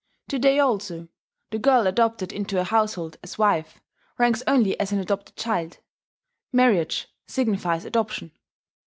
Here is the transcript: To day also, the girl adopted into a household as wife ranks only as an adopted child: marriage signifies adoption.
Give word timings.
To 0.29 0.39
day 0.39 0.57
also, 0.57 1.09
the 1.51 1.59
girl 1.59 1.85
adopted 1.85 2.33
into 2.33 2.59
a 2.59 2.63
household 2.63 3.17
as 3.23 3.37
wife 3.37 3.79
ranks 4.17 4.41
only 4.47 4.79
as 4.79 4.91
an 4.91 4.97
adopted 4.97 5.35
child: 5.35 5.77
marriage 6.51 7.07
signifies 7.27 7.85
adoption. 7.85 8.31